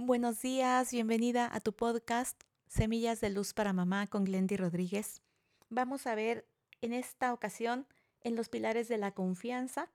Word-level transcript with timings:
Buenos 0.00 0.42
días, 0.42 0.92
bienvenida 0.92 1.50
a 1.52 1.58
tu 1.58 1.72
podcast 1.72 2.40
Semillas 2.68 3.20
de 3.20 3.30
Luz 3.30 3.52
para 3.52 3.72
Mamá 3.72 4.06
con 4.06 4.22
Glendy 4.22 4.56
Rodríguez. 4.56 5.22
Vamos 5.70 6.06
a 6.06 6.14
ver 6.14 6.46
en 6.82 6.92
esta 6.92 7.32
ocasión 7.32 7.84
en 8.20 8.36
los 8.36 8.48
pilares 8.48 8.86
de 8.86 8.96
la 8.96 9.10
confianza, 9.10 9.90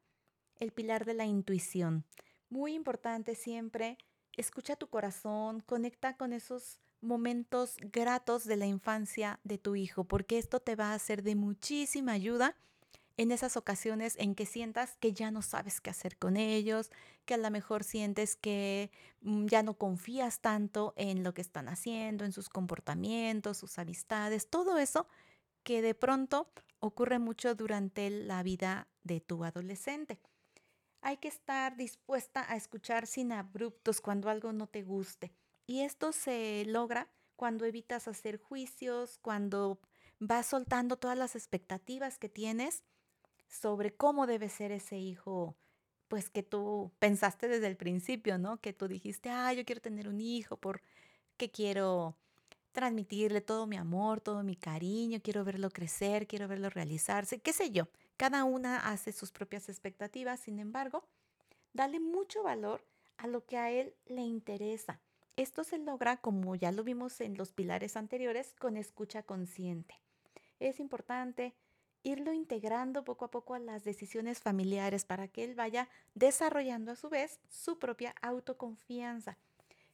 el 0.58 0.74
pilar 0.74 1.05
de 1.05 1.13
la 1.13 1.24
intuición. 1.24 2.04
Muy 2.50 2.74
importante 2.74 3.34
siempre, 3.34 3.97
escucha 4.36 4.75
tu 4.75 4.89
corazón, 4.89 5.61
conecta 5.61 6.17
con 6.17 6.33
esos 6.33 6.81
momentos 6.99 7.77
gratos 7.79 8.43
de 8.43 8.57
la 8.57 8.65
infancia 8.65 9.39
de 9.45 9.57
tu 9.57 9.77
hijo, 9.77 10.04
porque 10.04 10.38
esto 10.38 10.59
te 10.59 10.75
va 10.75 10.93
a 10.93 10.99
ser 10.99 11.23
de 11.23 11.35
muchísima 11.35 12.11
ayuda 12.11 12.57
en 13.18 13.32
esas 13.32 13.57
ocasiones 13.57 14.16
en 14.18 14.34
que 14.36 14.45
sientas 14.45 14.98
que 15.00 15.13
ya 15.13 15.30
no 15.30 15.41
sabes 15.41 15.82
qué 15.82 15.89
hacer 15.91 16.18
con 16.18 16.36
ellos, 16.36 16.91
que 17.25 17.36
a 17.36 17.38
lo 17.38 17.50
mejor 17.52 17.84
sientes 17.84 18.36
que 18.36 18.91
mm, 19.21 19.45
ya 19.45 19.62
no 19.63 19.75
confías 19.75 20.39
tanto 20.39 20.94
en 20.98 21.23
lo 21.23 21.34
que 21.34 21.41
están 21.41 21.70
haciendo, 21.70 22.26
en 22.26 22.31
sus 22.31 22.49
comportamientos, 22.49 23.58
sus 23.58 23.77
amistades, 23.77 24.49
todo 24.49 24.77
eso 24.77 25.08
que 25.63 25.81
de 25.81 25.94
pronto 25.95 26.52
ocurre 26.80 27.20
mucho 27.20 27.55
durante 27.55 28.09
la 28.09 28.44
vida 28.44 28.88
de 29.03 29.22
tu 29.22 29.44
adolescente. 29.44 30.20
Hay 31.02 31.17
que 31.17 31.27
estar 31.27 31.75
dispuesta 31.75 32.45
a 32.52 32.55
escuchar 32.55 33.08
sin 33.08 33.31
abruptos 33.31 34.02
cuando 34.02 34.30
algo 34.30 34.53
no 34.53 34.67
te 34.67 34.84
guste. 34.84 35.34
Y 35.66 35.81
esto 35.81 36.11
se 36.11 36.66
logra 36.66 37.09
cuando 37.36 37.66
evitas 37.66 38.08
hacer 38.08 38.38
juicios, 38.38 39.20
cuando 39.22 39.80
vas 40.20 40.45
soltando 40.45 40.98
todas 40.98 41.17
las 41.17 41.36
expectativas 41.36 42.17
que 42.17 42.30
tienes 42.30 42.84
sobre 43.53 43.93
cómo 43.95 44.25
debe 44.25 44.49
ser 44.49 44.71
ese 44.71 44.98
hijo, 44.98 45.55
pues 46.07 46.30
que 46.30 46.44
tú 46.44 46.91
pensaste 46.99 47.48
desde 47.48 47.67
el 47.67 47.77
principio, 47.77 48.38
¿no? 48.38 48.57
Que 48.59 48.73
tú 48.73 48.88
dijiste, 48.88 49.30
ah, 49.30 49.53
yo 49.53 49.63
quiero 49.63 49.81
tener 49.81 50.07
un 50.09 50.20
hijo 50.20 50.57
porque 50.57 51.52
quiero 51.52 52.17
transmitirle 52.72 53.41
todo 53.41 53.67
mi 53.67 53.78
amor, 53.78 54.22
todo 54.22 54.44
mi 54.44 54.55
cariño, 54.55 55.22
quiero 55.22 55.44
verlo 55.44 55.69
crecer, 55.69 56.28
quiero 56.28 56.47
verlo 56.47 56.69
realizarse, 56.69 57.39
qué 57.39 57.53
sé 57.53 57.69
yo. 57.69 57.88
Cada 58.17 58.44
una 58.44 58.89
hace 58.89 59.11
sus 59.11 59.31
propias 59.31 59.69
expectativas, 59.69 60.39
sin 60.39 60.59
embargo, 60.59 61.08
dale 61.73 62.00
mucho 62.00 62.44
valor 62.44 62.83
a 63.17 63.28
lo 63.28 63.45
que 63.45 63.58
a 63.58 63.69
él 63.69 63.94
le 64.08 64.22
interesa. 64.22 65.00
Esto 65.35 65.63
se 65.63 65.78
logra, 65.78 66.17
como 66.17 66.56
ya 66.56 66.72
lo 66.72 66.83
vimos 66.83 67.22
en 67.22 67.38
los 67.38 67.52
pilares 67.52 67.97
anteriores, 67.97 68.56
con 68.56 68.78
escucha 68.78 69.22
consciente. 69.22 69.95
Es 70.59 70.80
importante 70.80 71.53
irlo 72.04 72.34
integrando 72.34 73.04
poco 73.04 73.26
a 73.26 73.32
poco 73.32 73.54
a 73.56 73.59
las 73.59 73.84
decisiones 73.84 74.40
familiares 74.40 75.06
para 75.06 75.28
que 75.28 75.44
él 75.44 75.56
vaya 75.56 75.90
desarrollando 76.14 76.92
a 76.92 76.96
su 76.96 77.09
vez 77.09 77.40
su 77.50 77.80
propia 77.80 78.14
autoconfianza. 78.22 79.38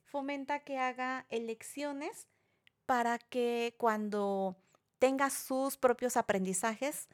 Fomenta 0.05 0.59
que 0.59 0.77
haga 0.77 1.25
elecciones 1.29 2.27
para 2.85 3.19
que 3.19 3.75
cuando 3.77 4.57
tenga 4.97 5.29
sus 5.29 5.77
propios 5.77 6.17
aprendizajes, 6.17 7.07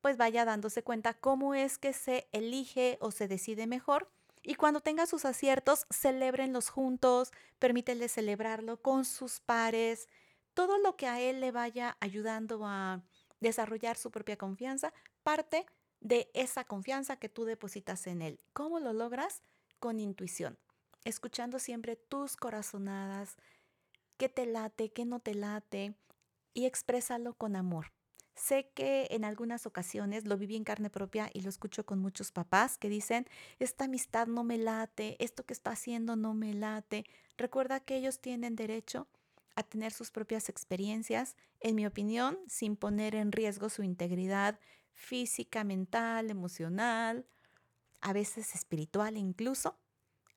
pues 0.00 0.16
vaya 0.16 0.44
dándose 0.44 0.84
cuenta 0.84 1.14
cómo 1.14 1.54
es 1.54 1.78
que 1.78 1.92
se 1.92 2.28
elige 2.32 2.96
o 3.00 3.10
se 3.10 3.26
decide 3.26 3.66
mejor. 3.66 4.08
Y 4.42 4.54
cuando 4.54 4.80
tenga 4.80 5.06
sus 5.06 5.24
aciertos, 5.24 5.86
celebrenlos 5.90 6.68
juntos, 6.68 7.32
permítele 7.58 8.08
celebrarlo 8.08 8.80
con 8.80 9.04
sus 9.04 9.40
pares, 9.40 10.08
todo 10.54 10.78
lo 10.78 10.96
que 10.96 11.08
a 11.08 11.20
él 11.20 11.40
le 11.40 11.50
vaya 11.50 11.96
ayudando 11.98 12.64
a 12.64 13.02
desarrollar 13.40 13.96
su 13.96 14.10
propia 14.10 14.36
confianza 14.36 14.92
parte 15.22 15.66
de 16.00 16.30
esa 16.34 16.64
confianza 16.64 17.16
que 17.16 17.28
tú 17.28 17.44
depositas 17.44 18.06
en 18.06 18.22
él. 18.22 18.40
¿Cómo 18.52 18.80
lo 18.80 18.92
logras? 18.92 19.42
Con 19.78 20.00
intuición, 20.00 20.58
escuchando 21.04 21.58
siempre 21.58 21.96
tus 21.96 22.36
corazonadas, 22.36 23.36
qué 24.16 24.28
te 24.28 24.46
late, 24.46 24.90
qué 24.90 25.04
no 25.04 25.20
te 25.20 25.34
late, 25.34 25.94
y 26.54 26.64
exprésalo 26.64 27.34
con 27.34 27.56
amor. 27.56 27.92
Sé 28.34 28.70
que 28.74 29.08
en 29.10 29.24
algunas 29.24 29.66
ocasiones 29.66 30.26
lo 30.26 30.36
viví 30.36 30.56
en 30.56 30.64
carne 30.64 30.90
propia 30.90 31.30
y 31.32 31.40
lo 31.40 31.48
escucho 31.48 31.86
con 31.86 31.98
muchos 31.98 32.32
papás 32.32 32.76
que 32.76 32.90
dicen, 32.90 33.26
esta 33.58 33.84
amistad 33.84 34.26
no 34.26 34.44
me 34.44 34.58
late, 34.58 35.16
esto 35.24 35.44
que 35.44 35.54
está 35.54 35.70
haciendo 35.70 36.16
no 36.16 36.34
me 36.34 36.52
late. 36.52 37.04
Recuerda 37.38 37.80
que 37.80 37.96
ellos 37.96 38.20
tienen 38.20 38.54
derecho 38.54 39.08
a 39.56 39.62
tener 39.62 39.92
sus 39.92 40.10
propias 40.10 40.48
experiencias, 40.48 41.34
en 41.60 41.74
mi 41.74 41.86
opinión, 41.86 42.38
sin 42.46 42.76
poner 42.76 43.14
en 43.14 43.32
riesgo 43.32 43.68
su 43.68 43.82
integridad 43.82 44.60
física, 44.92 45.64
mental, 45.64 46.30
emocional, 46.30 47.26
a 48.00 48.12
veces 48.12 48.54
espiritual 48.54 49.16
incluso. 49.16 49.78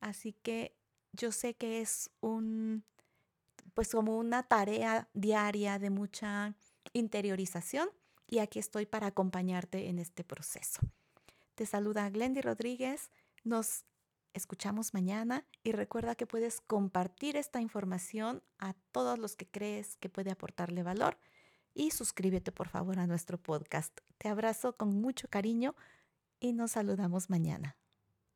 Así 0.00 0.32
que 0.32 0.74
yo 1.12 1.32
sé 1.32 1.54
que 1.54 1.80
es 1.80 2.10
un, 2.20 2.84
pues 3.74 3.90
como 3.92 4.18
una 4.18 4.42
tarea 4.42 5.08
diaria 5.12 5.78
de 5.78 5.90
mucha 5.90 6.54
interiorización 6.92 7.90
y 8.26 8.38
aquí 8.38 8.58
estoy 8.58 8.86
para 8.86 9.08
acompañarte 9.08 9.88
en 9.88 9.98
este 9.98 10.24
proceso. 10.24 10.80
Te 11.54 11.66
saluda 11.66 12.08
Glendy 12.08 12.40
Rodríguez. 12.40 13.10
Nos 13.44 13.84
escuchamos 14.34 14.94
mañana 14.94 15.46
y 15.62 15.72
recuerda 15.72 16.14
que 16.14 16.26
puedes 16.26 16.60
compartir 16.60 17.36
esta 17.36 17.60
información 17.60 18.42
a 18.58 18.74
todos 18.92 19.18
los 19.18 19.36
que 19.36 19.46
crees 19.46 19.96
que 19.96 20.08
puede 20.08 20.30
aportarle 20.30 20.82
valor 20.82 21.18
y 21.74 21.90
suscríbete 21.90 22.52
por 22.52 22.68
favor 22.68 22.98
a 22.98 23.06
nuestro 23.06 23.38
podcast. 23.38 23.98
Te 24.18 24.28
abrazo 24.28 24.76
con 24.76 25.00
mucho 25.00 25.28
cariño 25.28 25.74
y 26.40 26.52
nos 26.52 26.72
saludamos 26.72 27.30
mañana. 27.30 27.76